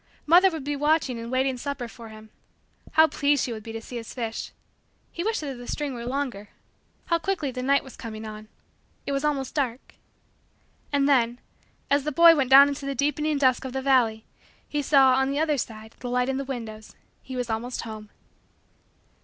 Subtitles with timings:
[0.25, 2.31] Mother would be watching and waiting supper for him.
[2.93, 4.49] How pleased she would be to see his fish.
[5.11, 6.49] He wished that the string were longer.
[7.05, 8.47] How quickly the night was coming on.
[9.05, 9.93] It was almost dark.
[10.91, 11.37] And then,
[11.91, 14.25] as the boy went down into the deepening dusk of the valley,
[14.67, 16.95] he saw, on the other side, the light in the windows.
[17.21, 18.09] He was almost home.